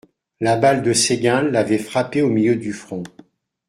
La 0.39 0.57
balle 0.57 0.81
de 0.81 0.93
Séguin 0.93 1.43
l'avait 1.43 1.77
frappé 1.77 2.23
au 2.23 2.29
milieu 2.31 2.55
du 2.55 2.73
front. 2.73 3.03